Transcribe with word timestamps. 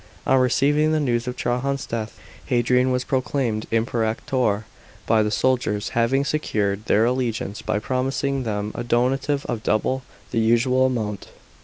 On 0.25 0.39
receiving 0.39 0.91
the 0.93 0.99
news 0.99 1.27
of 1.27 1.35
Trajan's 1.35 1.85
death, 1.85 2.17
Hadrian 2.47 2.89
was 2.91 3.03
proclaimed 3.03 3.67
Imper 3.71 4.09
ator 4.15 4.63
by 5.05 5.21
the 5.21 5.29
soldiers, 5.29 5.89
having 5.89 6.25
secured 6.25 6.85
their 6.85 7.05
allegiance 7.05 7.61
by 7.61 7.77
pro 7.77 8.01
mising 8.03 8.41
them 8.43 8.71
a 8.73 8.83
donative 8.83 9.45
of 9.45 9.61
double 9.61 10.01
the 10.31 10.39
usual 10.39 10.87
amount. 10.87 11.27